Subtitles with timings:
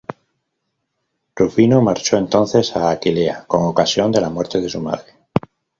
[1.35, 5.13] Rufino marchó entonces a Aquilea con ocasión de la muerte de su madre.